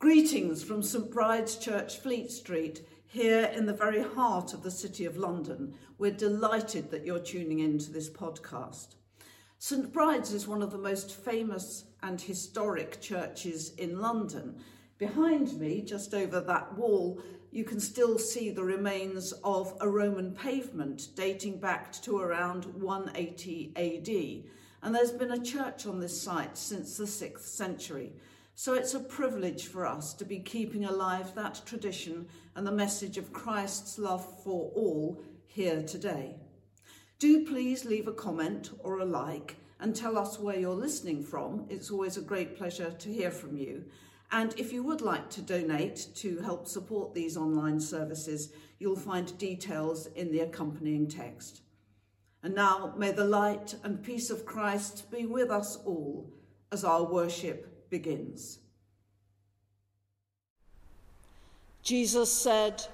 [0.00, 5.04] Greetings from St Bride's Church, Fleet Street, here in the very heart of the City
[5.06, 5.74] of London.
[5.98, 8.94] We're delighted that you're tuning in to this podcast.
[9.58, 14.60] St Bride's is one of the most famous and historic churches in London.
[14.98, 20.30] Behind me, just over that wall, you can still see the remains of a Roman
[20.32, 24.52] pavement dating back to around 180 AD.
[24.80, 28.12] And there's been a church on this site since the 6th century.
[28.60, 32.26] So it's a privilege for us to be keeping alive that tradition
[32.56, 36.34] and the message of Christ's love for all here today.
[37.20, 41.66] Do please leave a comment or a like and tell us where you're listening from.
[41.70, 43.84] It's always a great pleasure to hear from you.
[44.32, 49.38] And if you would like to donate to help support these online services, you'll find
[49.38, 51.60] details in the accompanying text.
[52.42, 56.32] And now may the light and peace of Christ be with us all
[56.72, 58.58] as our worship begins.
[61.82, 62.84] Jesus said,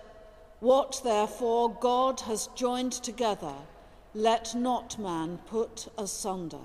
[0.61, 3.55] What therefore God has joined together,
[4.14, 6.59] let not man put asunder.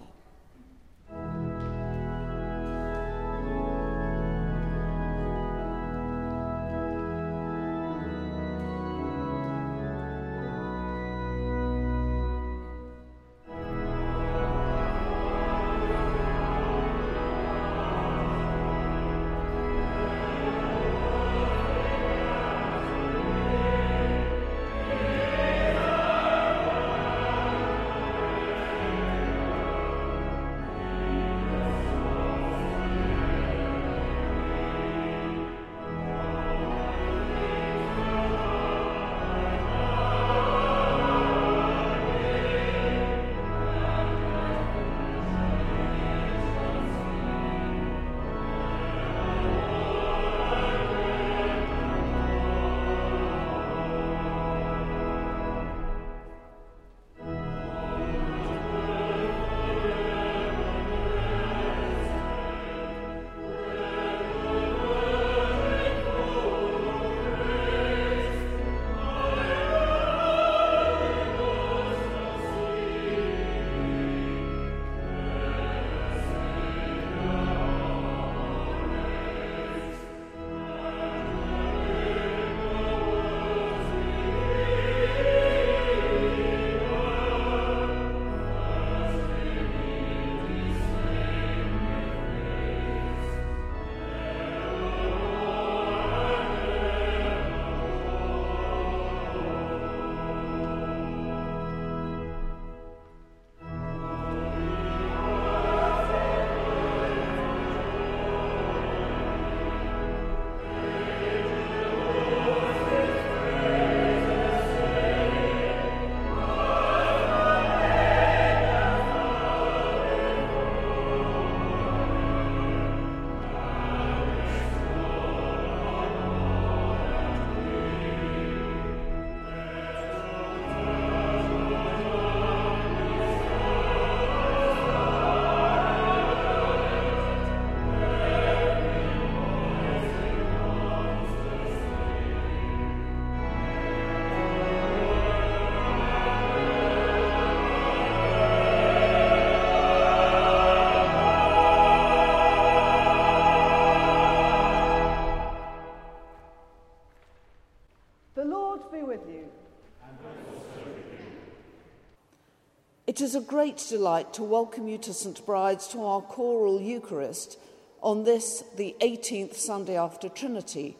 [163.19, 167.59] It is a great delight to welcome you to St Bride's to our choral Eucharist
[168.01, 170.95] on this, the 18th Sunday after Trinity.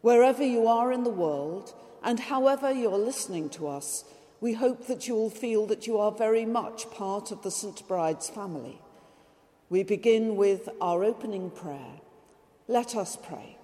[0.00, 4.04] Wherever you are in the world and however you're listening to us,
[4.40, 7.86] we hope that you will feel that you are very much part of the St
[7.86, 8.80] Bride's family.
[9.68, 12.00] We begin with our opening prayer.
[12.66, 13.58] Let us pray.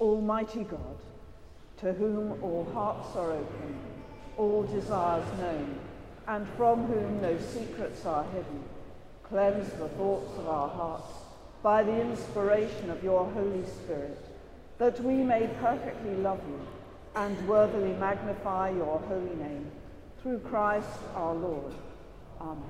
[0.00, 0.98] Almighty God,
[1.76, 3.91] to whom all hearts are open,
[4.36, 5.78] all desires known,
[6.28, 8.62] and from whom no secrets are hidden.
[9.24, 11.12] Cleanse the thoughts of our hearts
[11.62, 14.18] by the inspiration of your Holy Spirit,
[14.78, 16.60] that we may perfectly love you
[17.14, 19.70] and worthily magnify your holy name.
[20.22, 21.74] Through Christ our Lord.
[22.40, 22.62] Amen.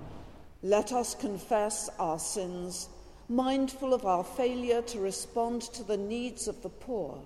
[0.62, 2.88] Let us confess our sins,
[3.28, 7.22] mindful of our failure to respond to the needs of the poor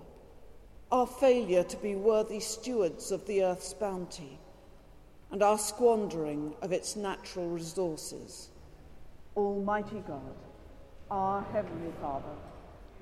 [0.91, 4.39] our failure to be worthy stewards of the earth's bounty,
[5.31, 8.49] and our squandering of its natural resources.
[9.35, 10.21] Almighty God,
[11.11, 12.35] Our Heavenly Father,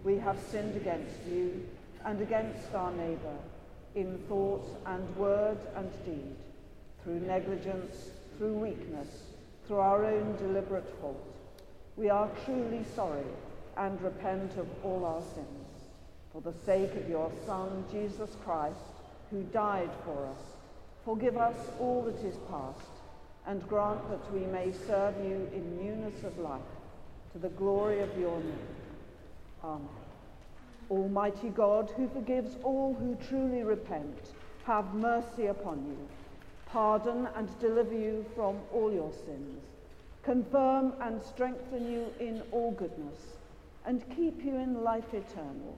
[0.03, 1.63] we have sinned against you
[2.05, 3.37] and against our neighbour
[3.93, 6.35] in thought and word and deed,
[7.03, 9.07] through negligence, through weakness,
[9.67, 11.35] through our own deliberate fault.
[11.97, 13.25] We are truly sorry
[13.77, 15.64] and repent of all our sins.
[16.35, 18.75] For the sake of your Son, Jesus Christ,
[19.31, 20.41] who died for us,
[21.05, 22.91] forgive us all that is past,
[23.47, 26.59] and grant that we may serve you in newness of life
[27.31, 28.67] to the glory of your name.
[29.63, 29.87] Amen.
[30.91, 34.33] Almighty God, who forgives all who truly repent,
[34.65, 35.97] have mercy upon you,
[36.65, 39.61] pardon and deliver you from all your sins,
[40.21, 43.37] confirm and strengthen you in all goodness,
[43.85, 45.77] and keep you in life eternal,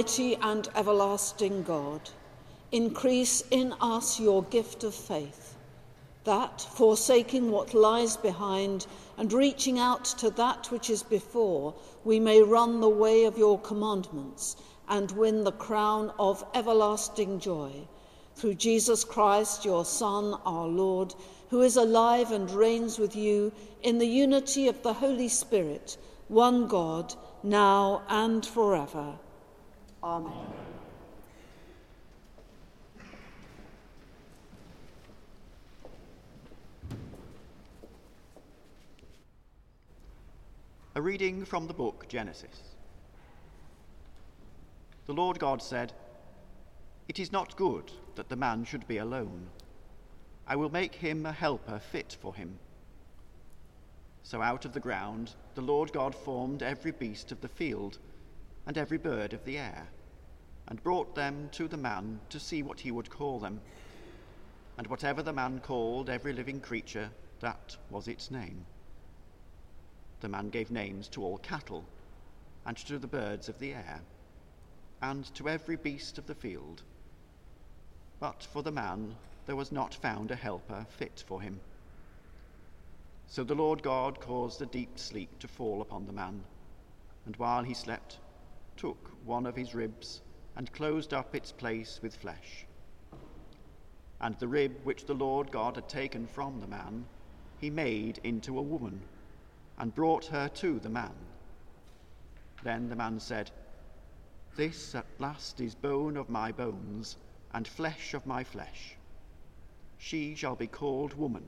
[0.00, 2.00] Almighty and everlasting God,
[2.72, 5.56] increase in us your gift of faith,
[6.24, 8.86] that, forsaking what lies behind
[9.18, 13.58] and reaching out to that which is before, we may run the way of your
[13.58, 14.56] commandments
[14.88, 17.70] and win the crown of everlasting joy.
[18.36, 21.14] Through Jesus Christ, your Son, our Lord,
[21.50, 23.52] who is alive and reigns with you
[23.82, 29.18] in the unity of the Holy Spirit, one God, now and forever.
[30.02, 30.32] Amen.
[40.94, 42.76] A reading from the book Genesis.
[45.04, 45.92] The Lord God said,
[47.08, 49.48] It is not good that the man should be alone.
[50.46, 52.58] I will make him a helper fit for him.
[54.22, 57.98] So out of the ground the Lord God formed every beast of the field
[58.66, 59.88] and every bird of the air,
[60.68, 63.60] and brought them to the man to see what he would call them.
[64.78, 68.64] And whatever the man called every living creature, that was its name.
[70.20, 71.84] The man gave names to all cattle,
[72.66, 74.00] and to the birds of the air,
[75.02, 76.82] and to every beast of the field.
[78.20, 79.14] But for the man
[79.46, 81.58] there was not found a helper fit for him.
[83.26, 86.42] So the Lord God caused a deep sleep to fall upon the man,
[87.26, 88.18] and while he slept,
[88.80, 90.22] took one of his ribs
[90.56, 92.66] and closed up its place with flesh.
[94.22, 97.04] And the rib which the Lord God had taken from the man,
[97.58, 99.02] he made into a woman
[99.76, 101.14] and brought her to the man.
[102.64, 103.50] Then the man said,
[104.56, 107.18] This at last is bone of my bones
[107.52, 108.96] and flesh of my flesh.
[109.98, 111.44] She shall be called woman,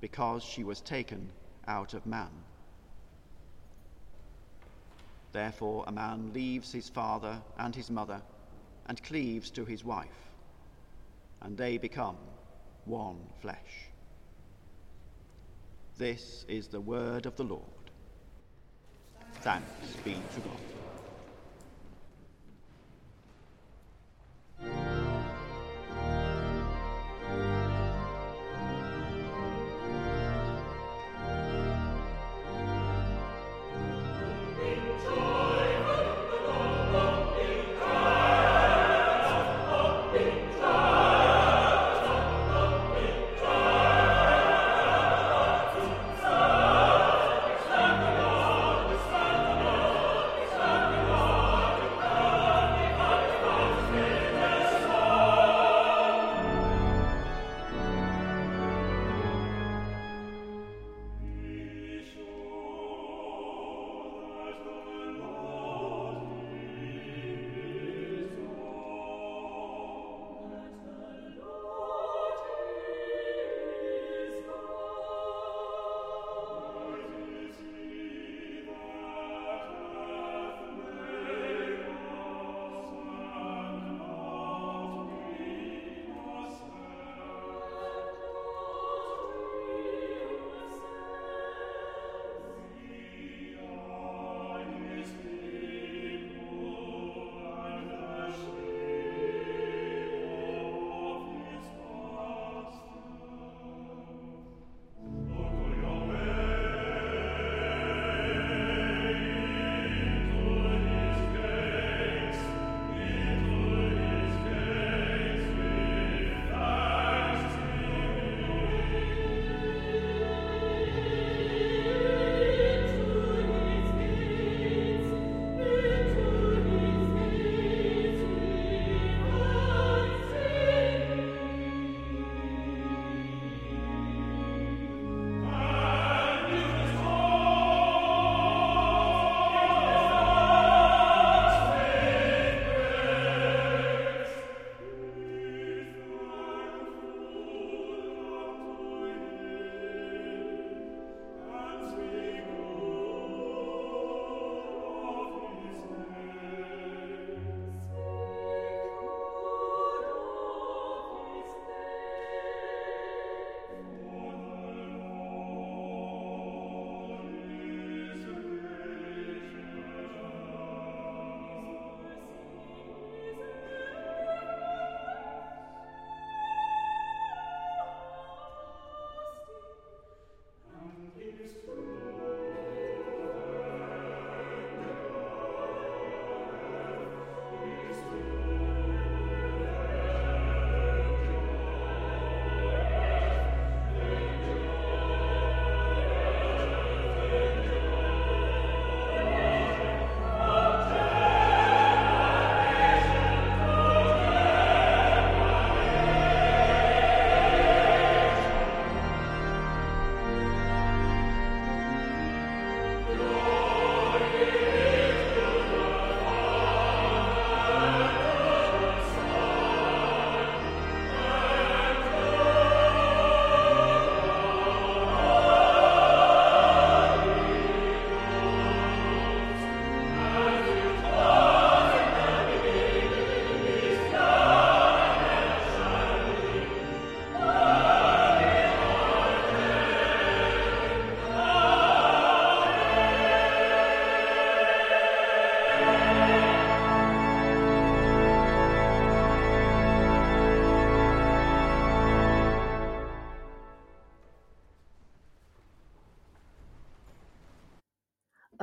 [0.00, 1.30] because she was taken
[1.66, 2.30] out of man.
[5.32, 8.20] Therefore, a man leaves his father and his mother
[8.86, 10.30] and cleaves to his wife,
[11.42, 12.16] and they become
[12.84, 13.90] one flesh.
[15.98, 17.64] This is the word of the Lord.
[19.42, 20.79] Thanks be to God.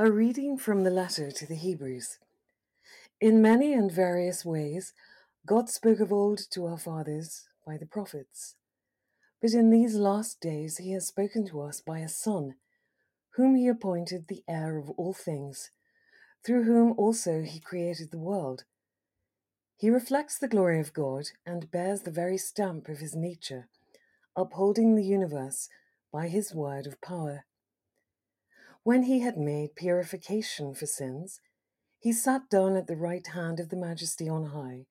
[0.08, 2.18] A reading from the letter to the Hebrews.
[3.20, 4.94] In many and various ways,
[5.46, 8.56] God spoke of old to our fathers by the prophets.
[9.42, 12.56] But in these last days, he has spoken to us by a Son,
[13.36, 15.72] whom he appointed the heir of all things,
[16.42, 18.64] through whom also he created the world.
[19.76, 23.68] He reflects the glory of God and bears the very stamp of his nature,
[24.38, 25.68] upholding the universe
[26.14, 27.44] by his word of power.
[28.88, 31.42] When he had made purification for sins,
[32.00, 34.86] he sat down at the right hand of the Majesty on high,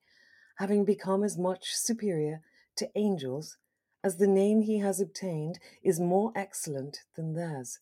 [0.57, 2.41] having become as much superior
[2.75, 3.57] to angels
[4.03, 7.79] as the name he has obtained is more excellent than theirs.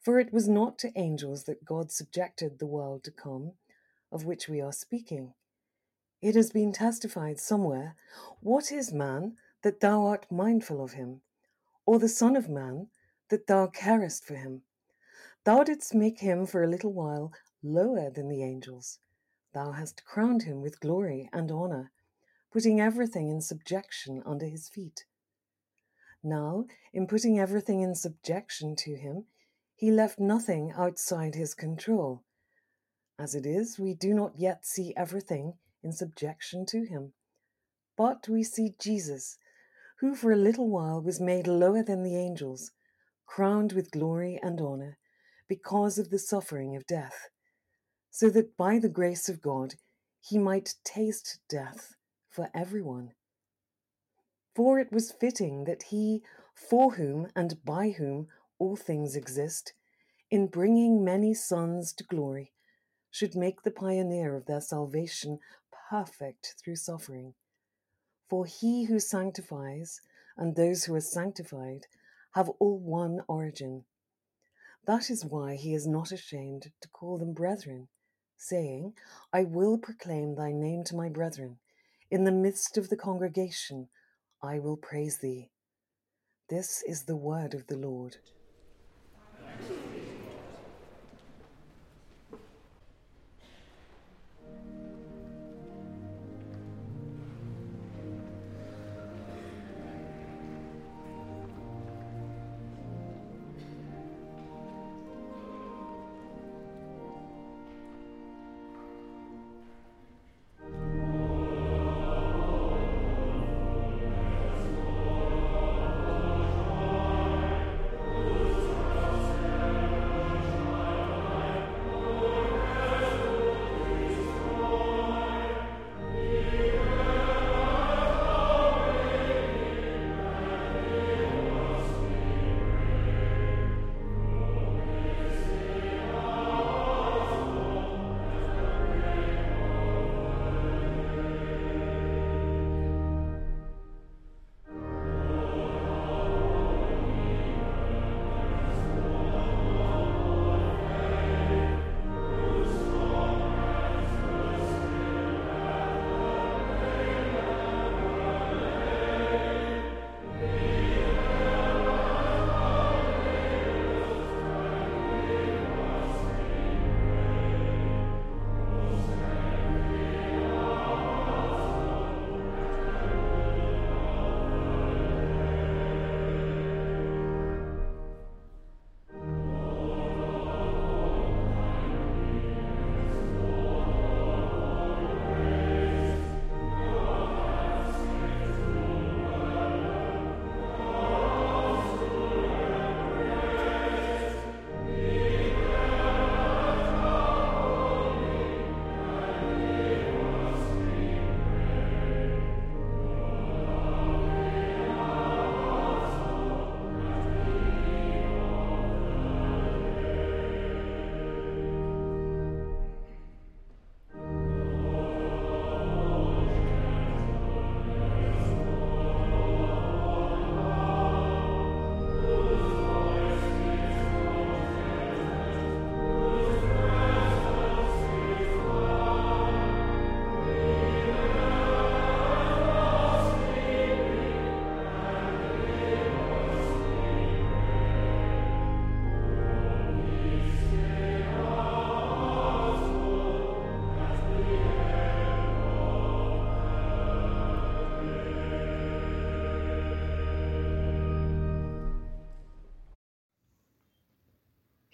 [0.00, 3.52] For it was not to angels that God subjected the world to come,
[4.10, 5.32] of which we are speaking.
[6.20, 7.94] It has been testified somewhere
[8.40, 11.20] What is man that thou art mindful of him?
[11.86, 12.88] Or the Son of Man
[13.28, 14.62] that thou carest for him?
[15.48, 17.32] Thou didst make him for a little while
[17.62, 18.98] lower than the angels.
[19.54, 21.90] Thou hast crowned him with glory and honor,
[22.52, 25.06] putting everything in subjection under his feet.
[26.22, 29.24] Now, in putting everything in subjection to him,
[29.74, 32.24] he left nothing outside his control.
[33.18, 37.14] As it is, we do not yet see everything in subjection to him.
[37.96, 39.38] But we see Jesus,
[40.00, 42.72] who for a little while was made lower than the angels,
[43.24, 44.98] crowned with glory and honor
[45.48, 47.28] because of the suffering of death,
[48.10, 49.74] so that by the grace of God
[50.20, 51.94] he might taste death
[52.28, 53.12] for everyone.
[54.54, 56.22] For it was fitting that he,
[56.54, 59.72] for whom and by whom all things exist,
[60.30, 62.52] in bringing many sons to glory,
[63.10, 65.38] should make the pioneer of their salvation
[65.88, 67.34] perfect through suffering.
[68.28, 70.00] For he who sanctifies
[70.36, 71.86] and those who are sanctified
[72.34, 73.84] have all one origin.
[74.88, 77.88] That is why he is not ashamed to call them brethren,
[78.38, 78.94] saying,
[79.30, 81.58] I will proclaim thy name to my brethren.
[82.10, 83.90] In the midst of the congregation,
[84.42, 85.50] I will praise thee.
[86.48, 88.16] This is the word of the Lord.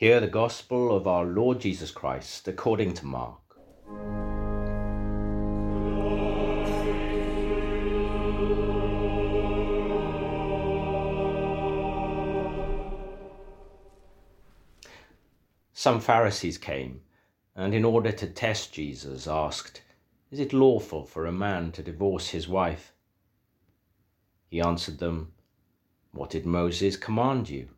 [0.04, 3.40] Hear the gospel of our Lord Jesus Christ according to Mark.
[15.72, 17.00] Some Pharisees came,
[17.56, 19.80] and in order to test Jesus, asked,
[20.30, 22.92] Is it lawful for a man to divorce his wife?
[24.50, 25.32] He answered them,
[26.12, 27.70] What did Moses command you?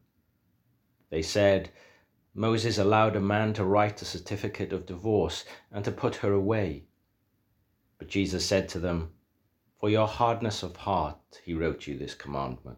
[1.10, 1.70] They said,
[2.38, 6.84] Moses allowed a man to write a certificate of divorce and to put her away.
[7.96, 9.14] But Jesus said to them,
[9.80, 12.76] For your hardness of heart he wrote you this commandment.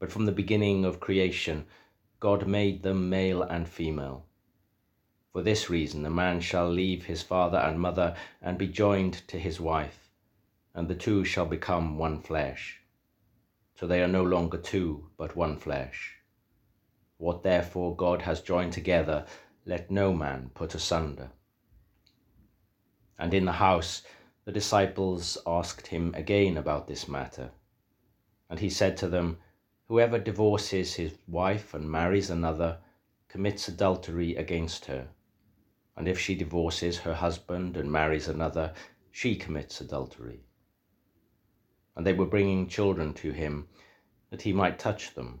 [0.00, 1.66] But from the beginning of creation,
[2.18, 4.26] God made them male and female.
[5.32, 9.38] For this reason, a man shall leave his father and mother and be joined to
[9.38, 10.10] his wife,
[10.74, 12.80] and the two shall become one flesh.
[13.76, 16.15] So they are no longer two, but one flesh.
[17.18, 19.26] What therefore God has joined together,
[19.64, 21.30] let no man put asunder.
[23.18, 24.02] And in the house,
[24.44, 27.50] the disciples asked him again about this matter.
[28.50, 29.38] And he said to them,
[29.88, 32.78] Whoever divorces his wife and marries another
[33.28, 35.08] commits adultery against her.
[35.96, 38.74] And if she divorces her husband and marries another,
[39.10, 40.44] she commits adultery.
[41.96, 43.68] And they were bringing children to him
[44.30, 45.40] that he might touch them,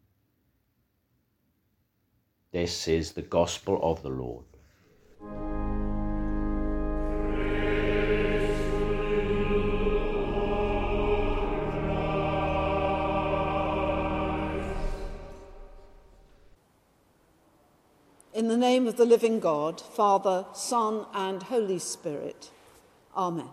[2.51, 4.43] This is the gospel of the Lord.
[18.33, 22.51] In the name of the living God, Father, Son, and Holy Spirit.
[23.15, 23.47] Amen.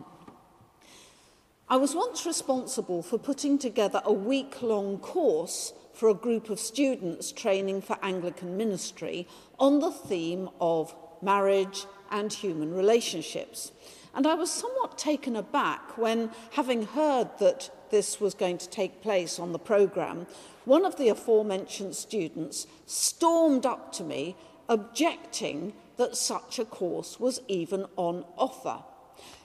[1.68, 6.60] I was once responsible for putting together a week long course for a group of
[6.60, 9.26] students training for Anglican ministry
[9.58, 13.72] on the theme of marriage and human relationships.
[14.14, 19.02] And I was somewhat taken aback when, having heard that this was going to take
[19.02, 20.28] place on the programme,
[20.66, 24.36] one of the aforementioned students stormed up to me
[24.68, 28.78] objecting that such a course was even on offer.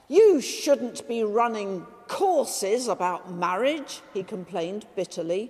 [0.07, 5.49] You shouldn't be running courses about marriage, he complained bitterly.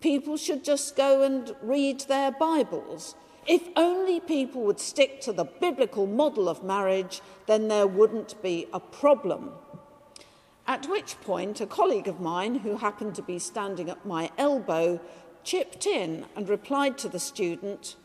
[0.00, 3.14] People should just go and read their Bibles.
[3.46, 8.66] If only people would stick to the biblical model of marriage, then there wouldn't be
[8.72, 9.52] a problem.
[10.66, 15.00] At which point, a colleague of mine, who happened to be standing at my elbow,
[15.42, 17.96] chipped in and replied to the student,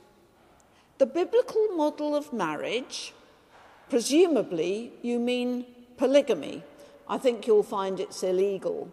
[0.98, 3.14] the biblical model of marriage,
[3.90, 5.66] presumably you mean
[5.98, 6.64] polygamy.
[7.08, 8.90] I think you'll find it's illegal.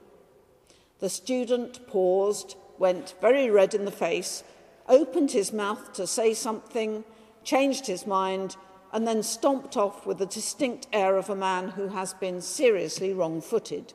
[0.99, 4.43] The student paused, went very red in the face,
[4.89, 7.05] opened his mouth to say something,
[7.45, 8.57] changed his mind,
[8.93, 13.13] and then stomped off with the distinct air of a man who has been seriously
[13.13, 13.93] wrong footed.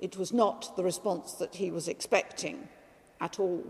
[0.00, 2.68] It was not the response that he was expecting
[3.20, 3.62] at all.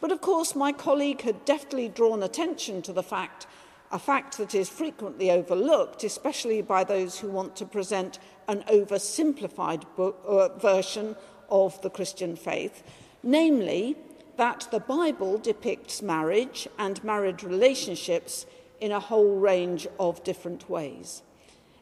[0.00, 3.46] But of course, my colleague had deftly drawn attention to the fact,
[3.92, 8.18] a fact that is frequently overlooked, especially by those who want to present
[8.48, 11.14] an oversimplified book, uh, version
[11.50, 12.82] of the Christian faith,
[13.22, 13.96] namely
[14.36, 18.46] that the Bible depicts marriage and married relationships
[18.80, 21.22] in a whole range of different ways.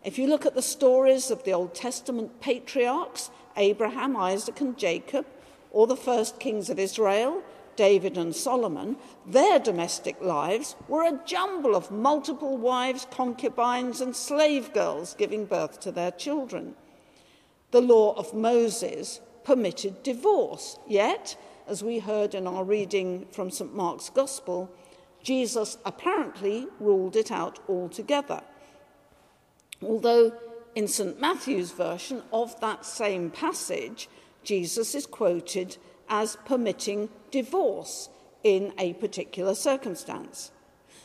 [0.05, 5.27] If you look at the stories of the Old Testament patriarchs, Abraham, Isaac, and Jacob,
[5.71, 7.43] or the first kings of Israel,
[7.77, 14.73] David and Solomon, their domestic lives were a jumble of multiple wives, concubines, and slave
[14.73, 16.75] girls giving birth to their children.
[17.71, 21.35] The law of Moses permitted divorce, yet,
[21.67, 23.75] as we heard in our reading from St.
[23.75, 24.71] Mark's Gospel,
[25.23, 28.43] Jesus apparently ruled it out altogether.
[29.83, 30.35] Although
[30.75, 31.19] in St.
[31.19, 34.11] Matthew's version of that same passage,
[34.45, 35.79] Jesus is quoted
[36.11, 38.11] as permitting divorce
[38.45, 40.51] in a particular circumstance.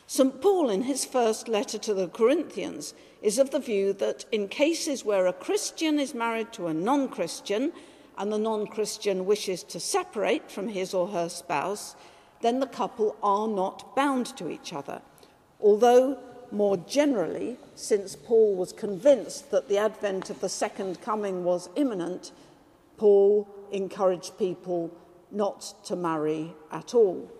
[0.06, 0.42] St.
[0.42, 5.06] Paul, in his first letter to the Corinthians, is of the view that in cases
[5.06, 7.72] where a Christian is married to a non Christian
[8.18, 11.96] and the non Christian wishes to separate from his or her spouse,
[12.42, 15.02] then the couple are not bound to each other.
[15.60, 16.20] Although,
[16.52, 22.32] more generally, since Paul was convinced that the advent of the second coming was imminent,
[22.98, 24.96] Paul encouraged people
[25.32, 27.32] not to marry at all.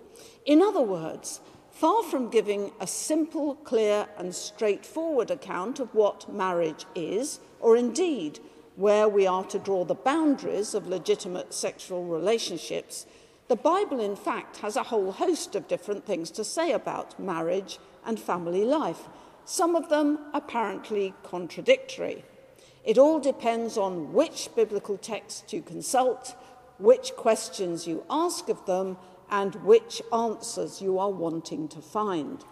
[0.46, 6.86] In other words, far from giving a simple, clear, and straightforward account of what marriage
[6.96, 8.40] is, or indeed
[8.76, 13.06] where we are to draw the boundaries of legitimate sexual relationships,
[13.48, 17.78] the Bible, in fact, has a whole host of different things to say about marriage
[18.06, 19.10] and family life,
[19.46, 22.24] some of them apparently contradictory.
[22.84, 26.36] It all depends on which biblical text you consult,
[26.80, 28.98] which questions you ask of them,
[29.30, 32.44] and which answers you are wanting to find.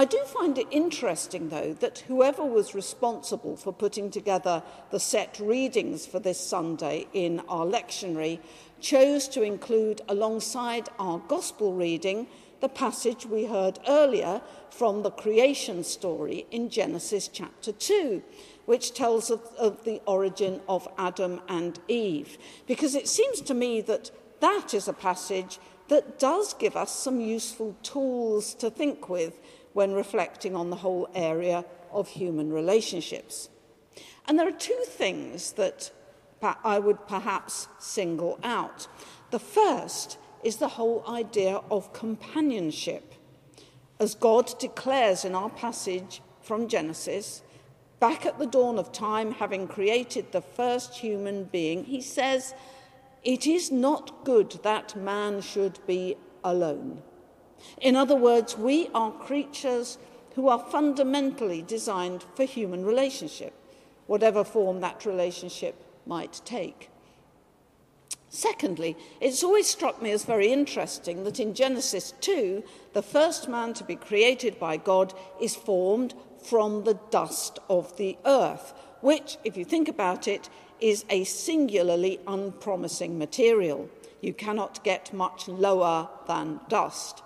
[0.00, 5.38] I do find it interesting, though, that whoever was responsible for putting together the set
[5.38, 8.40] readings for this Sunday in our lectionary
[8.80, 12.28] chose to include alongside our gospel reading
[12.60, 18.22] the passage we heard earlier from the creation story in Genesis chapter 2,
[18.64, 22.38] which tells of, of, the origin of Adam and Eve.
[22.66, 24.10] Because it seems to me that
[24.40, 25.58] that is a passage
[25.88, 29.38] that does give us some useful tools to think with
[29.72, 33.48] when reflecting on the whole area of human relationships.
[34.26, 35.90] And there are two things that
[36.42, 38.86] I would perhaps single out.
[39.30, 43.14] The first is the whole idea of companionship.
[43.98, 47.42] As God declares in our passage from Genesis,
[47.98, 52.54] back at the dawn of time, having created the first human being, he says,
[53.22, 57.02] It is not good that man should be alone.
[57.80, 59.98] In other words, we are creatures
[60.34, 63.52] who are fundamentally designed for human relationship,
[64.06, 65.74] whatever form that relationship
[66.06, 66.90] might take.
[68.28, 73.74] Secondly, it's always struck me as very interesting that in Genesis 2, the first man
[73.74, 79.56] to be created by God is formed from the dust of the earth, which, if
[79.56, 80.48] you think about it,
[80.80, 83.90] is a singularly unpromising material.
[84.20, 87.22] You cannot get much lower than dust.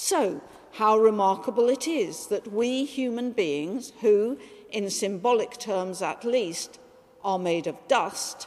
[0.00, 0.40] So,
[0.74, 4.38] how remarkable it is that we human beings, who,
[4.70, 6.78] in symbolic terms at least,
[7.24, 8.46] are made of dust,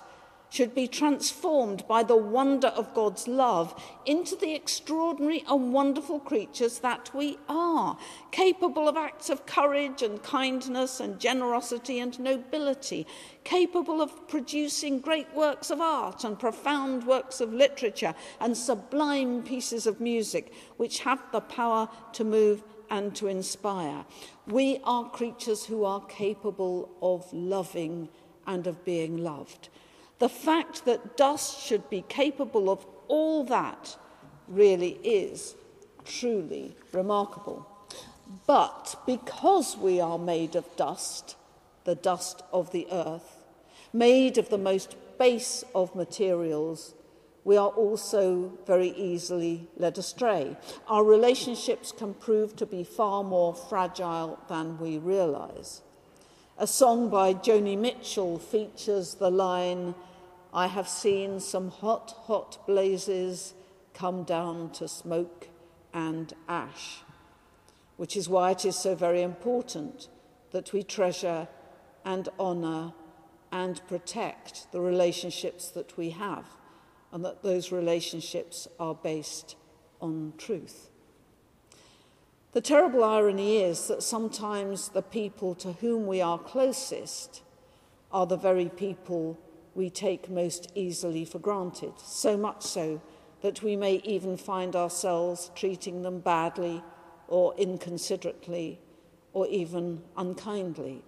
[0.52, 3.74] should be transformed by the wonder of God's love
[4.06, 7.98] into the extraordinary and wonderful creatures that we are,
[8.32, 13.08] capable of acts of courage and kindness and generosity and nobility,
[13.46, 19.88] capable of producing great works of art and profound works of literature and sublime pieces
[19.88, 24.04] of music, which have the power to move and to inspire.
[24.48, 28.10] We are creatures who are capable of loving
[28.46, 29.70] and of being loved.
[30.22, 33.98] The fact that dust should be capable of all that
[34.48, 35.56] really is
[36.06, 37.68] truly remarkable.
[38.46, 41.36] But because we are made of dust,
[41.86, 43.40] the dust of the earth,
[43.94, 46.94] made of the most base of materials,
[47.44, 50.56] we are also very easily led astray.
[50.88, 55.82] Our relationships can prove to be far more fragile than we realize.
[56.60, 59.96] A song by Joni Mitchell features the line,
[60.54, 63.54] I have seen some hot, hot blazes
[63.94, 65.48] come down to smoke
[65.94, 67.00] and ash,
[67.96, 70.10] which is why it is so very important
[70.52, 71.48] that we treasure
[72.04, 72.94] and honour
[73.52, 76.46] and protect the relationships that we have,
[77.12, 79.56] and that those relationships are based
[80.02, 80.90] on truth.
[82.54, 87.42] The terrible irony is that sometimes the people to whom we are closest
[88.12, 89.40] are the very people
[89.76, 93.02] we take most easily for granted, so much so
[93.42, 96.84] that we may even find ourselves treating them badly
[97.28, 98.80] or inconsiderately
[99.34, 101.02] or even unkindly.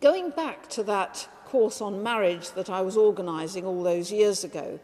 [0.00, 4.78] Going back to that course on marriage that I was organising all those years ago,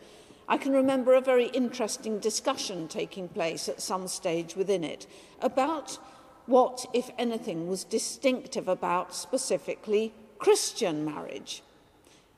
[0.49, 5.07] I can remember a very interesting discussion taking place at some stage within it
[5.40, 5.99] about
[6.46, 11.62] what, if anything, was distinctive about specifically Christian marriage.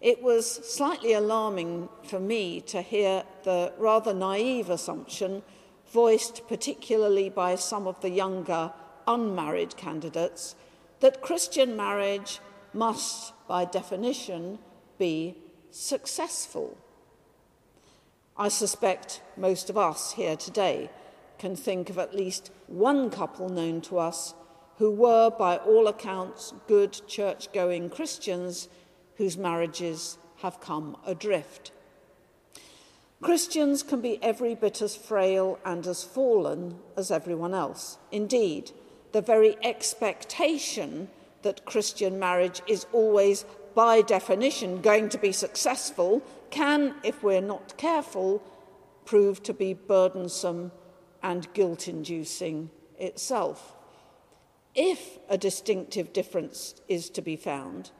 [0.03, 5.45] It was slightly alarming for me to hear the rather naive assumption
[5.93, 8.73] voiced particularly by some of the younger
[9.07, 10.57] unmarried candidates
[10.99, 12.41] that Christian marriage
[12.75, 14.59] must, by definition,
[14.99, 15.37] be
[15.71, 16.77] successful.
[18.37, 20.91] I suspect most of us here today
[21.38, 24.35] can think of at least one couple known to us
[24.79, 28.69] who were, by all accounts, good church going Christians
[29.23, 31.71] whose marriages have come adrift.
[33.21, 37.99] Christians can be every bit as frail and as fallen as everyone else.
[38.11, 38.73] Indeed,
[39.13, 41.09] the very expectation
[41.43, 43.45] that Christian marriage is always,
[43.77, 48.43] by definition, going to be successful can, if we're not careful,
[49.05, 50.73] prove to be burdensome
[51.23, 53.77] and guilt inducing itself.
[54.75, 57.93] If a distinctive difference is to be found,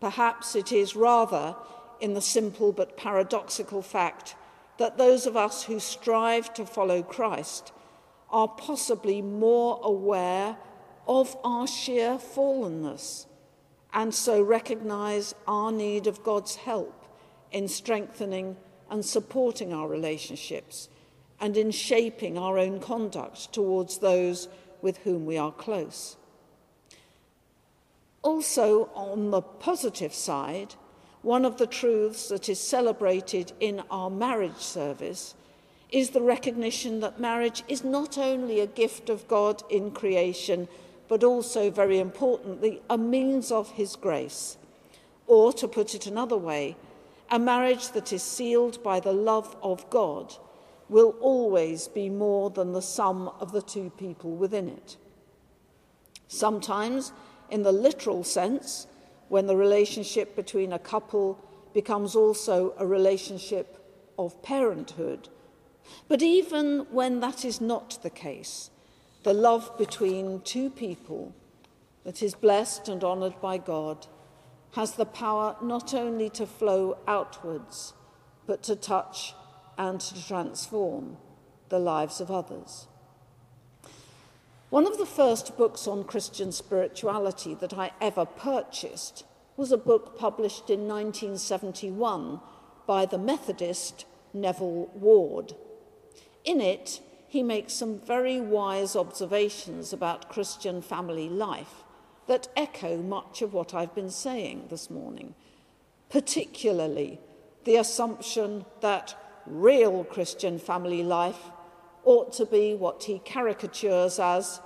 [0.00, 1.56] perhaps it is rather
[2.00, 4.36] in the simple but paradoxical fact
[4.78, 7.72] that those of us who strive to follow Christ
[8.30, 10.56] are possibly more aware
[11.06, 13.26] of our sheer fallenness
[13.92, 17.06] and so recognize our need of God's help
[17.50, 18.56] in strengthening
[18.90, 20.88] and supporting our relationships
[21.40, 24.48] and in shaping our own conduct towards those
[24.82, 26.17] with whom we are close.
[28.28, 30.74] Also, on the positive side,
[31.22, 35.34] one of the truths that is celebrated in our marriage service
[35.90, 40.68] is the recognition that marriage is not only a gift of God in creation,
[41.08, 44.58] but also, very importantly, a means of His grace.
[45.26, 46.76] Or, to put it another way,
[47.30, 50.34] a marriage that is sealed by the love of God
[50.90, 54.98] will always be more than the sum of the two people within it.
[56.28, 57.10] Sometimes,
[57.50, 58.86] in the literal sense,
[59.28, 61.38] when the relationship between a couple
[61.74, 63.78] becomes also a relationship
[64.18, 65.28] of parenthood.
[66.08, 68.70] But even when that is not the case,
[69.22, 71.34] the love between two people
[72.04, 74.06] that is blessed and honoured by God
[74.72, 77.94] has the power not only to flow outwards,
[78.46, 79.34] but to touch
[79.76, 81.16] and to transform
[81.68, 82.87] the lives of others.
[84.70, 89.24] One of the first books on Christian spirituality that I ever purchased
[89.56, 92.40] was a book published in 1971
[92.86, 94.04] by the Methodist
[94.34, 95.54] Neville Ward.
[96.44, 101.84] In it, he makes some very wise observations about Christian family life
[102.26, 105.34] that echo much of what I've been saying this morning,
[106.10, 107.20] particularly
[107.64, 111.40] the assumption that real Christian family life
[112.08, 114.62] ought to be what he caricatures as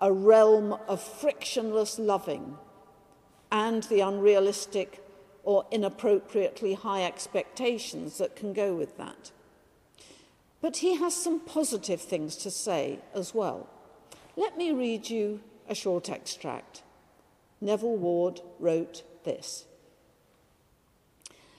[0.00, 2.56] a realm of frictionless loving
[3.50, 5.04] and the unrealistic
[5.42, 9.32] or inappropriately high expectations that can go with that.
[10.60, 13.68] But he has some positive things to say as well.
[14.36, 16.84] Let me read you a short extract.
[17.60, 19.64] Neville Ward wrote this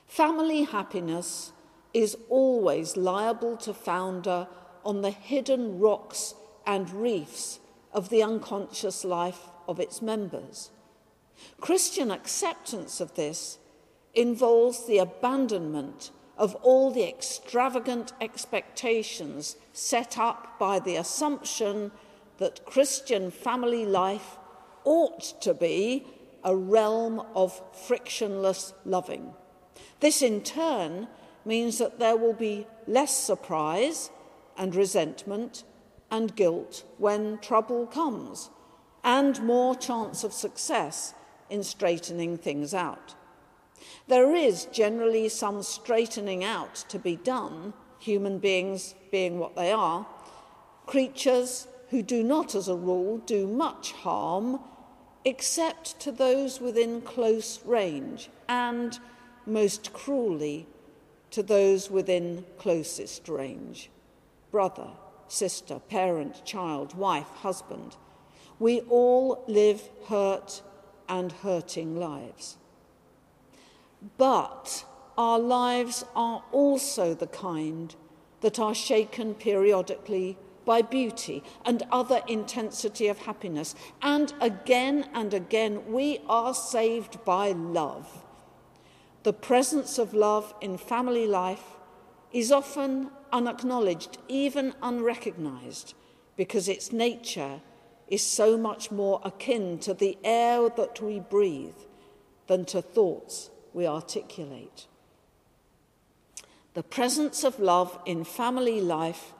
[0.08, 1.52] Family happiness
[1.94, 4.48] is always liable to founder
[4.88, 6.34] on the hidden rocks
[6.66, 7.60] and reefs
[7.92, 10.72] of the unconscious life of its members.
[11.60, 13.58] Christian acceptance of this
[14.14, 21.92] involves the abandonment of all the extravagant expectations set up by the assumption
[22.38, 24.38] that Christian family life
[24.86, 26.08] ought to be
[26.46, 29.34] a realm of frictionless loving.
[30.00, 31.10] This, in turn,
[31.44, 34.12] means that there will be less surprise
[34.58, 35.64] and resentment
[36.10, 38.50] and guilt when trouble comes,
[39.04, 41.14] and more chance of success
[41.50, 43.16] in straightening things out.
[44.08, 50.06] There is generally some straightening out to be done, human beings being what they are,
[50.86, 54.60] creatures who do not, as a rule, do much harm
[55.26, 59.00] except to those within close range and,
[59.46, 60.68] most cruelly,
[61.32, 63.90] to those within closest range
[64.52, 64.90] brother,
[65.28, 67.96] sister, parent, child, wife, husband.
[68.60, 70.62] We all live hurt
[71.08, 72.58] and hurting lives.
[74.18, 74.86] But
[75.18, 77.96] our lives are also the kind
[78.42, 83.74] that are shaken periodically by beauty and other intensity of happiness.
[84.02, 88.26] And again and again, we are saved by love.
[89.24, 91.64] The presence of love in family life
[92.32, 95.94] is often unacknowledged, even unrecognized,
[96.36, 97.62] because its nature
[98.08, 101.76] is so much more akin to the air that we breathe
[102.48, 104.88] than to thoughts we articulate.
[106.74, 109.34] The presence of love in family life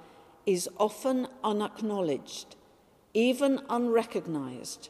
[0.46, 2.56] is often unacknowledged,
[3.14, 4.90] even unrecognized,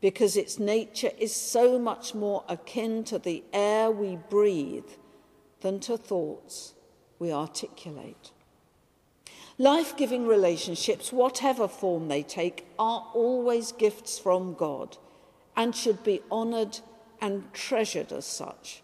[0.00, 4.88] because its nature is so much more akin to the air we breathe
[5.60, 6.74] than to thoughts
[7.18, 8.30] we articulate.
[9.58, 14.96] Life giving relationships, whatever form they take, are always gifts from God
[15.56, 16.80] and should be honoured
[17.20, 18.82] and treasured as such,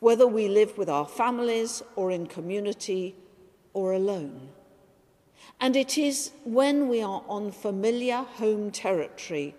[0.00, 3.14] whether we live with our families or in community
[3.72, 4.48] or alone.
[5.60, 9.54] And it is when we are on familiar home territory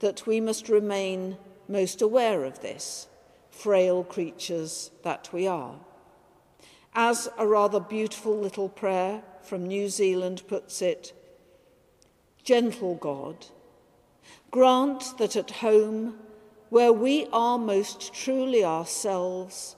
[0.00, 1.38] that we must remain
[1.68, 3.08] most aware of this,
[3.50, 5.76] frail creatures that we are.
[6.98, 11.12] As a rather beautiful little prayer from New Zealand puts it,
[12.42, 13.44] Gentle God,
[14.50, 16.16] grant that at home,
[16.70, 19.76] where we are most truly ourselves,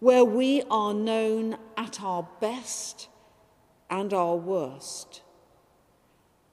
[0.00, 3.08] where we are known at our best
[3.88, 5.22] and our worst,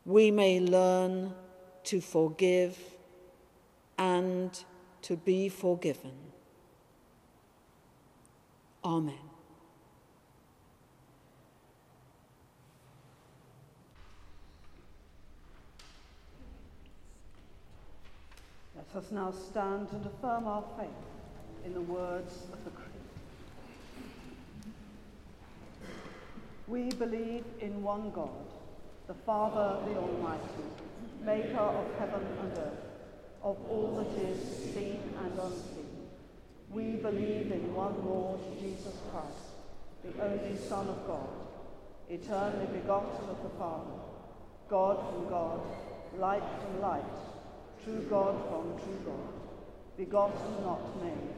[0.06, 1.34] we may learn
[1.86, 2.78] to forgive
[3.98, 4.64] and
[5.02, 6.14] to be forgiven.
[8.86, 9.28] Amen.
[18.92, 20.90] Let us now stand and affirm our faith
[21.64, 22.90] in the words of the Creed.
[26.68, 28.48] We believe in one God,
[29.06, 30.64] the Father, the Almighty,
[31.24, 32.80] maker of heaven and earth,
[33.44, 36.10] of all that is seen and unseen.
[36.72, 39.54] We believe in one Lord, Jesus Christ,
[40.04, 41.30] the only Son of God,
[42.10, 44.02] eternally begotten of the Father,
[44.68, 45.60] God from God,
[46.18, 47.28] light from light,
[47.90, 49.34] true God from true God,
[49.98, 51.34] begotten, not made,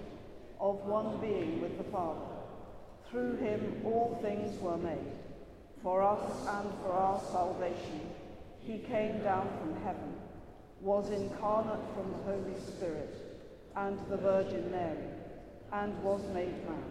[0.60, 2.28] of one being with the Father.
[3.10, 5.14] Through him all things were made.
[5.82, 8.02] For us and for our salvation,
[8.60, 10.14] he came down from heaven,
[10.82, 13.16] was incarnate from the Holy Spirit
[13.76, 15.08] and the Virgin Mary,
[15.72, 16.84] and was made man.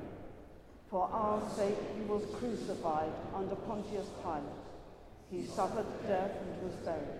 [0.89, 4.43] For our sake he was crucified under Pontius Pilate.
[5.31, 7.20] He suffered death and was buried.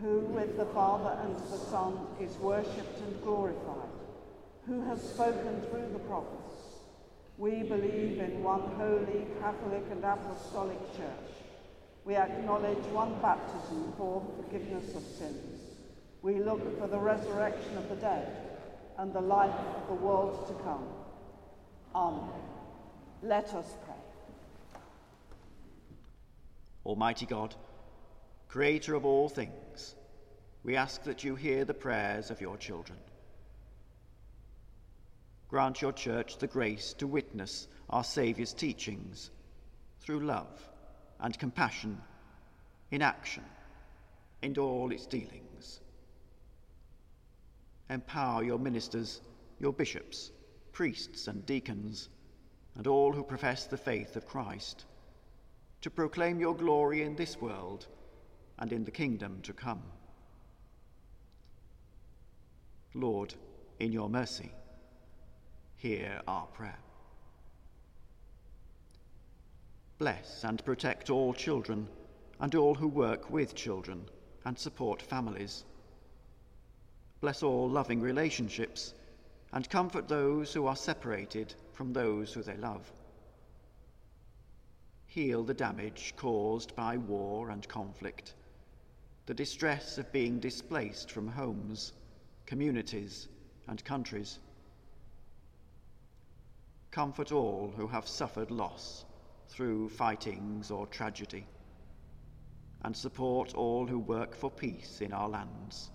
[0.00, 3.88] who with the Father and the Son is worshipped and glorified,
[4.66, 6.54] who has spoken through the prophets.
[7.38, 11.36] We believe in one holy, Catholic and Apostolic Church.
[12.04, 15.60] We acknowledge one baptism for the forgiveness of sins.
[16.22, 18.28] We look for the resurrection of the dead
[18.98, 20.86] and the life of the world to come.
[21.94, 22.40] Amen.
[23.22, 24.80] Let us pray.
[26.84, 27.54] Almighty God,
[28.48, 29.52] Creator of all things,
[30.66, 32.98] we ask that you hear the prayers of your children.
[35.48, 39.30] Grant your church the grace to witness our Saviour's teachings
[40.00, 40.68] through love
[41.20, 42.02] and compassion
[42.90, 43.44] in action
[44.42, 45.80] in all its dealings.
[47.88, 49.20] Empower your ministers,
[49.60, 50.32] your bishops,
[50.72, 52.08] priests, and deacons,
[52.74, 54.84] and all who profess the faith of Christ
[55.82, 57.86] to proclaim your glory in this world
[58.58, 59.84] and in the kingdom to come.
[62.96, 63.34] Lord,
[63.78, 64.50] in your mercy,
[65.76, 66.78] hear our prayer.
[69.98, 71.88] Bless and protect all children
[72.40, 74.08] and all who work with children
[74.44, 75.64] and support families.
[77.20, 78.94] Bless all loving relationships
[79.52, 82.90] and comfort those who are separated from those who they love.
[85.06, 88.34] Heal the damage caused by war and conflict
[89.26, 91.92] the distress of being displaced from homes,
[92.46, 93.28] communities,
[93.68, 94.38] and countries.
[96.90, 99.04] Comfort all who have suffered loss
[99.48, 101.46] through fightings or tragedy,
[102.82, 105.90] and support all who work for peace in our lands,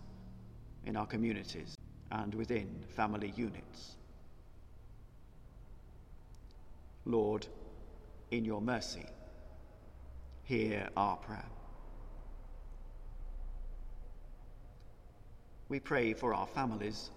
[0.85, 1.75] in our communities,
[2.11, 3.95] and within family units.
[7.05, 7.47] Lord,
[8.29, 9.05] in your mercy,
[10.43, 11.45] hear our prayer.
[15.71, 17.11] We pray for our families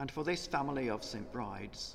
[0.00, 1.30] and for this family of St.
[1.30, 1.94] Bride's.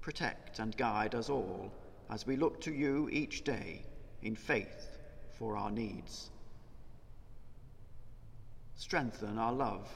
[0.00, 1.70] Protect and guide us all
[2.10, 3.82] as we look to you each day
[4.22, 4.98] in faith
[5.38, 6.30] for our needs.
[8.74, 9.88] Strengthen our love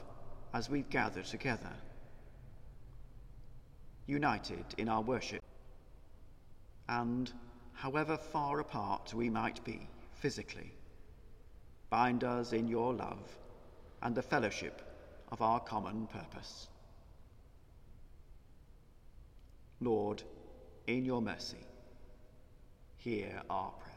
[0.53, 1.73] as we gather together,
[4.07, 5.43] united in our worship,
[6.87, 7.33] and
[7.73, 10.71] however far apart we might be physically
[11.91, 13.37] bind us in your love
[14.01, 14.81] and the fellowship
[15.29, 16.69] of our common purpose.
[19.81, 20.23] Lord,
[20.87, 21.65] in your mercy,
[22.97, 23.91] hear our prayer.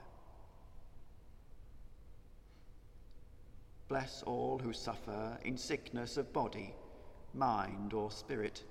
[3.89, 6.75] Bless all who suffer in sickness of body,
[7.33, 8.65] mind, or spirit.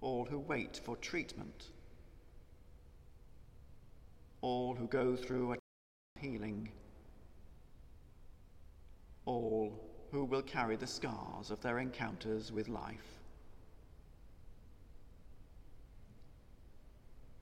[0.00, 1.70] All who wait for treatment.
[4.40, 5.63] All who go through a
[6.24, 6.70] healing.
[9.26, 9.72] All
[10.10, 13.20] who will carry the scars of their encounters with life.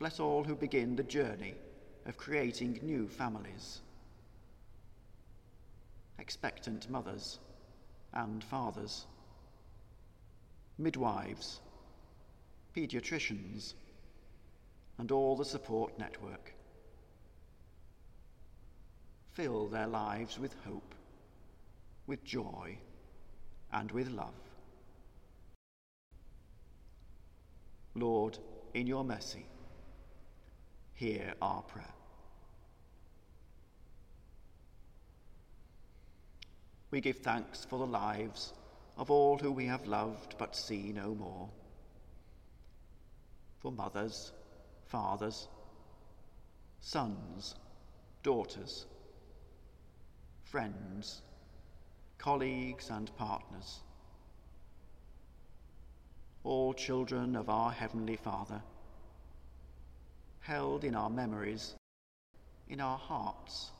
[0.01, 1.55] Bless all who begin the journey
[2.07, 3.81] of creating new families
[6.19, 7.41] expectant mothers
[8.13, 9.07] and fathers,
[10.79, 11.61] midwives,
[12.77, 13.75] paediatricians,
[14.99, 16.55] and all the support network.
[19.35, 20.95] Fill their lives with hope,
[22.07, 22.77] with joy,
[23.73, 24.35] and with love.
[27.95, 28.39] Lord,
[28.75, 29.47] in your mercy,
[30.95, 31.95] hear our prayer.
[36.91, 38.53] We give thanks for the lives
[38.99, 41.49] of all who we have loved but see no more.
[43.61, 44.33] For mothers,
[44.87, 45.49] fathers,
[46.81, 47.55] sons,
[48.23, 48.87] daughters,
[50.53, 51.23] friends,
[52.19, 53.81] colleagues, and partners.
[56.45, 58.61] All children of our Heavenly Father,
[60.41, 61.75] held in our memories,
[62.69, 63.71] in our hearts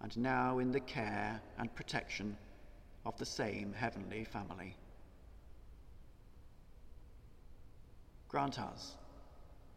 [0.00, 2.38] and now in the care and protection
[3.04, 4.74] of the same heavenly family.
[8.28, 8.96] Grant us,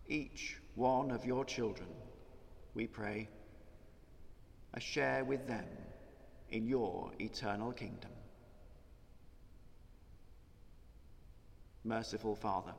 [0.07, 1.89] each one of your children,
[2.73, 3.27] we pray,
[4.75, 5.65] a share with them
[6.55, 8.11] in your eternal kingdom.
[11.83, 12.71] Merciful Father,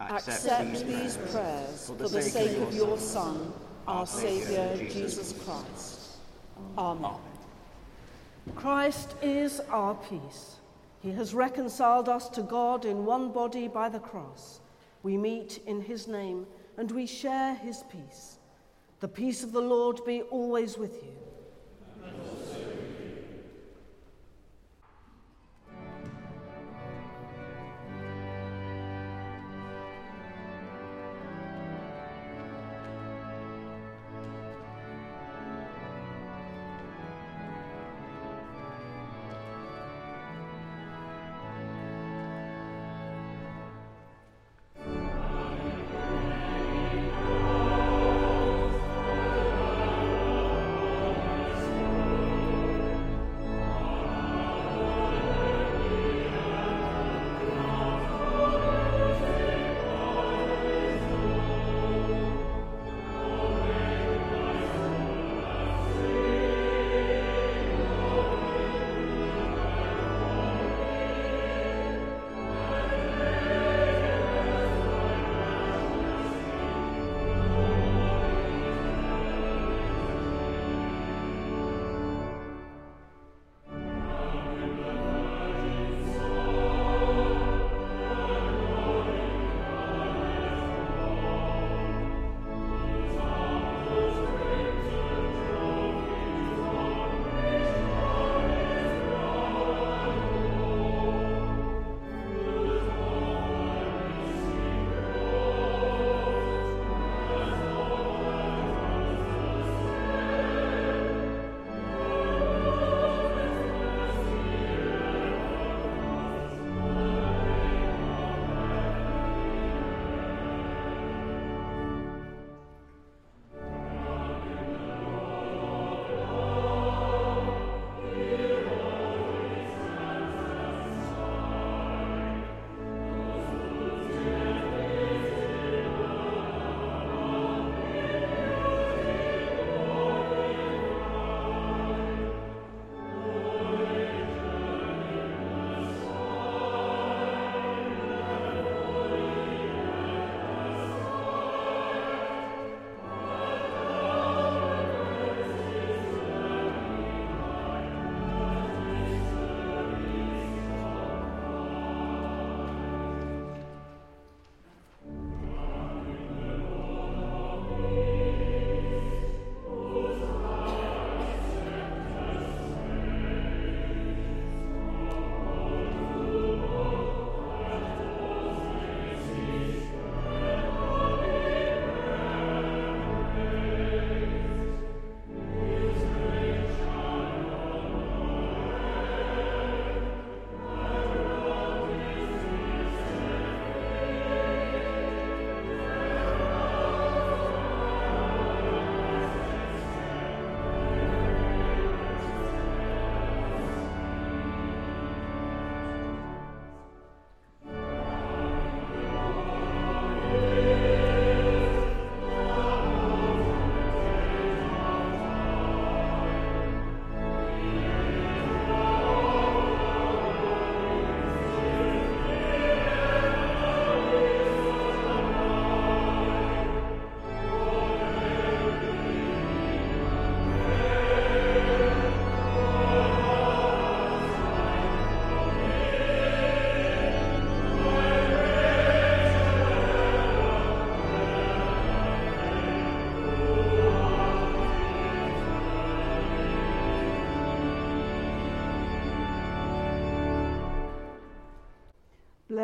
[0.00, 3.52] accept, accept these, these prayers for the, for the sake, sake of your Son,
[3.88, 6.02] our Saviour, Jesus Christ
[6.78, 7.10] Amen.
[8.54, 10.56] Christ is our peace.
[11.00, 14.60] He has reconciled us to God in one body by the cross.
[15.02, 16.46] We meet in his name
[16.76, 18.38] and we share his peace.
[19.00, 21.21] The peace of the Lord be always with you.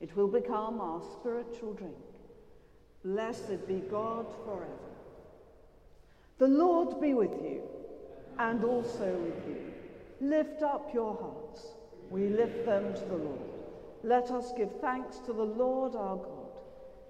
[0.00, 1.94] It will become our spiritual drink.
[3.04, 4.72] Blessed be God forever.
[6.38, 7.62] The Lord be with you,
[8.38, 9.72] and also with you.
[10.20, 11.68] Lift up your hearts.
[12.10, 13.40] We lift them to the Lord.
[14.02, 16.60] Let us give thanks to the Lord our God.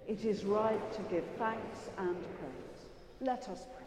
[0.07, 2.87] It is right to give thanks and praise.
[3.21, 3.85] Let us pray.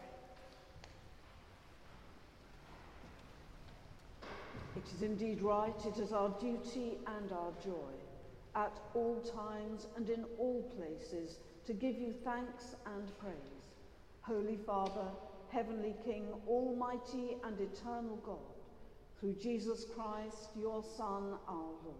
[4.76, 8.09] It is indeed right, it is our duty and our joy
[8.54, 13.34] at all times and in all places to give you thanks and praise.
[14.22, 15.08] Holy Father,
[15.48, 18.38] Heavenly King, Almighty and Eternal God,
[19.18, 21.96] through Jesus Christ, your Son, our Lord.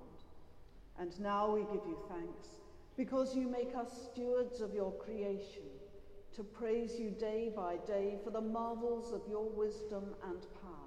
[0.99, 2.49] And now we give you thanks
[2.97, 5.63] because you make us stewards of your creation,
[6.37, 10.80] to praise you day by day for the marvels of your wisdom and power.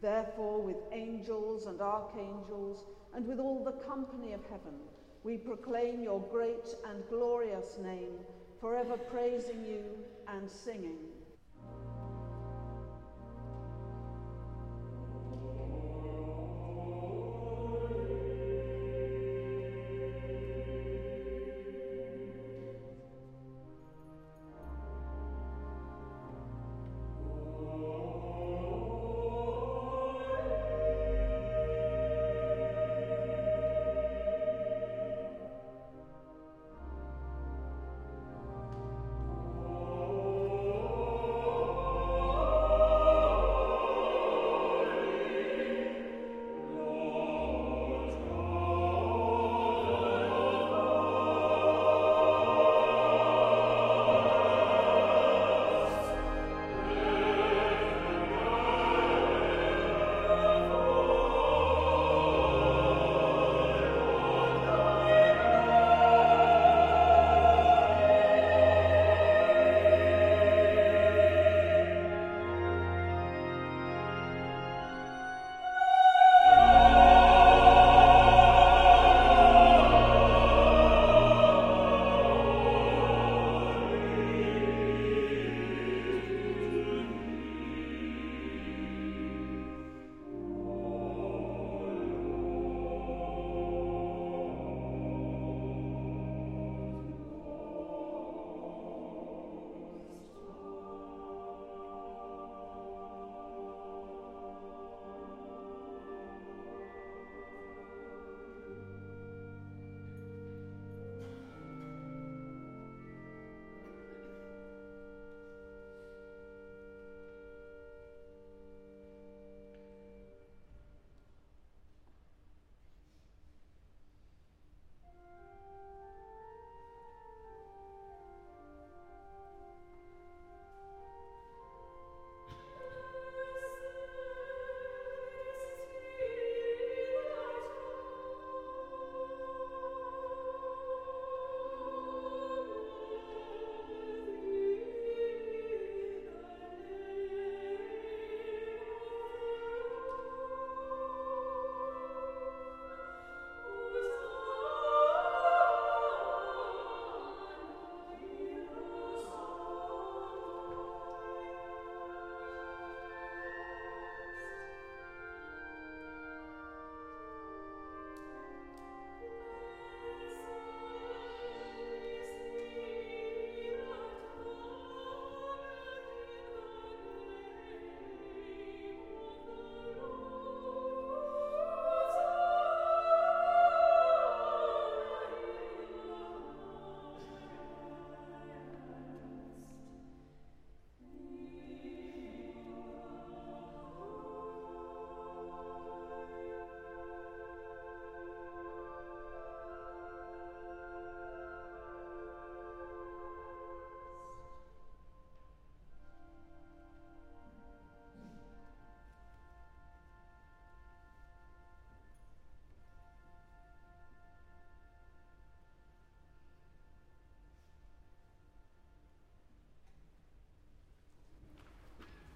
[0.00, 2.84] Therefore, with angels and archangels,
[3.14, 4.78] and with all the company of heaven,
[5.24, 8.18] we proclaim your great and glorious name,
[8.60, 9.84] forever praising you
[10.28, 11.15] and singing.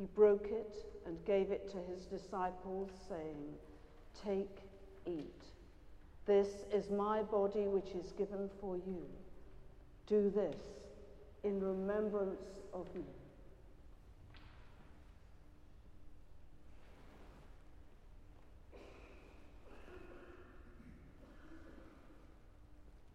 [0.00, 3.52] He broke it and gave it to his disciples, saying,
[4.24, 4.56] Take,
[5.04, 5.44] eat.
[6.24, 9.04] This is my body which is given for you.
[10.06, 10.56] Do this
[11.44, 12.40] in remembrance
[12.72, 13.02] of me.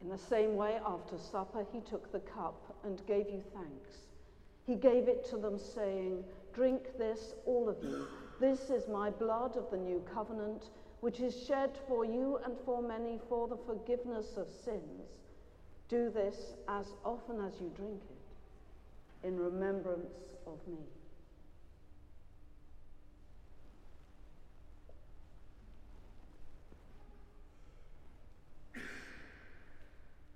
[0.02, 4.06] In the same way, after supper, he took the cup and gave you thanks.
[4.66, 8.08] He gave it to them, saying, Drink this, all of you.
[8.40, 10.70] This is my blood of the new covenant,
[11.02, 15.10] which is shed for you and for many for the forgiveness of sins.
[15.88, 20.16] Do this as often as you drink it, in remembrance
[20.48, 20.80] of me.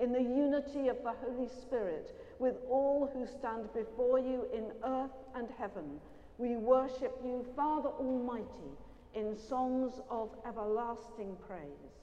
[0.00, 5.16] in the unity of the Holy Spirit, with all who stand before you in earth
[5.34, 6.00] and heaven,
[6.38, 8.76] we worship you, Father Almighty,
[9.14, 11.96] in songs of everlasting praise.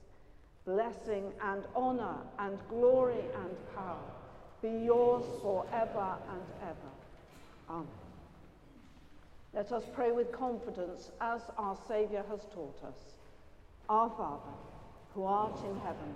[0.66, 4.00] Blessing and honor and glory and power
[4.62, 6.94] be yours forever and ever.
[7.70, 7.88] Amen.
[9.54, 12.96] Let us pray with confidence as our Saviour has taught us.
[13.90, 14.56] Our Father,
[15.14, 16.16] who art in heaven,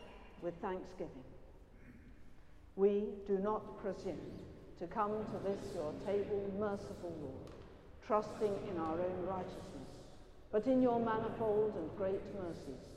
[0.41, 1.25] with thanksgiving.
[2.75, 4.39] We do not presume
[4.79, 7.51] to come to this your table, merciful Lord,
[8.05, 9.71] trusting in our own righteousness
[10.51, 12.89] but in your manifold and great mercies,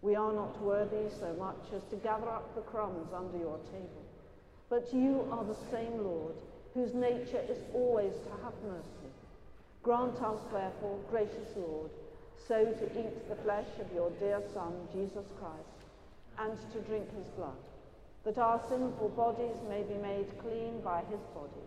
[0.00, 4.04] we are not worthy so much as to gather up the crumbs under your table.
[4.68, 6.34] But you are the same Lord,
[6.72, 9.10] whose nature is always to have mercy.
[9.82, 11.90] Grant us, therefore, gracious Lord,
[12.46, 15.89] so to eat the flesh of your dear Son, Jesus Christ,
[16.38, 17.56] and to drink his blood,
[18.24, 21.66] that our sinful bodies may be made clean by his body,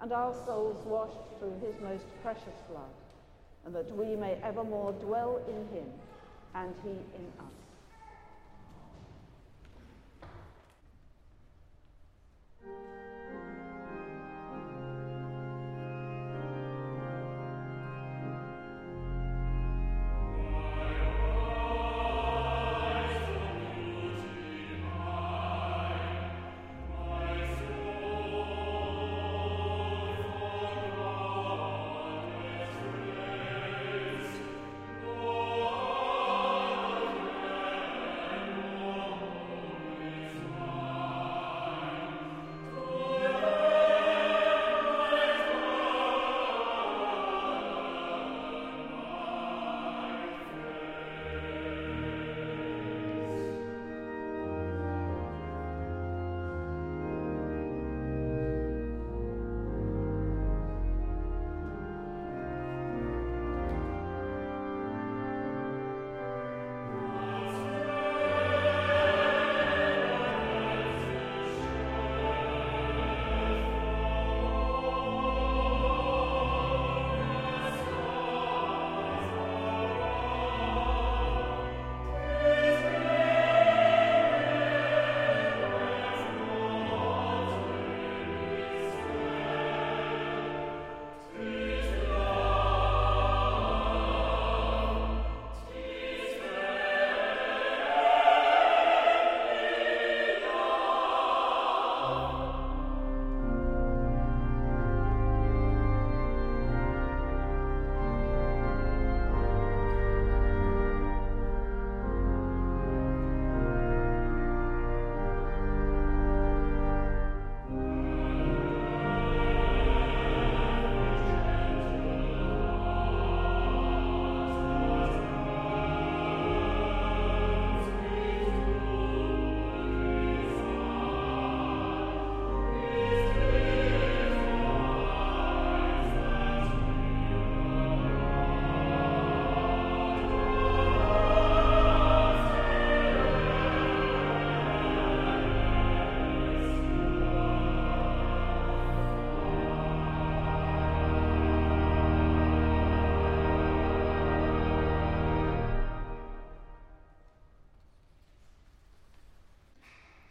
[0.00, 2.94] and our souls washed through his most precious blood,
[3.64, 5.86] and that we may evermore dwell in him,
[6.54, 7.62] and he in us.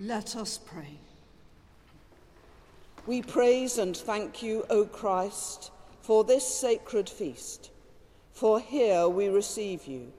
[0.04, 0.98] Let us pray.
[3.06, 5.70] We praise and thank you, O Christ,
[6.02, 7.70] for this sacred feast.
[8.32, 10.12] For here we receive you.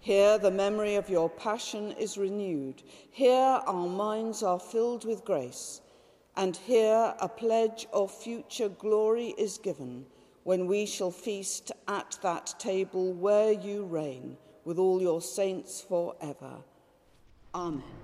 [0.00, 2.82] Here the memory of your passion is renewed.
[3.10, 5.80] Here our minds are filled with grace.
[6.36, 10.04] And here a pledge of future glory is given
[10.42, 16.56] when we shall feast at that table where you reign with all your saints forever.
[17.54, 18.03] Amen.